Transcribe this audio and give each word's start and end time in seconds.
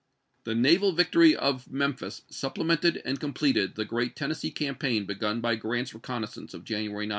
The 0.45 0.55
naval 0.55 0.93
victory 0.93 1.35
of 1.35 1.69
Memphis 1.71 2.23
supplemented 2.27 3.03
and 3.05 3.19
completed 3.19 3.75
the 3.75 3.85
great 3.85 4.15
Tennessee 4.15 4.49
campaign 4.49 5.05
begun 5.05 5.41
by 5.41 5.53
Grant's 5.55 5.93
reconnaissance 5.93 6.55
of 6.55 6.63
January 6.63 7.05
9. 7.05 7.09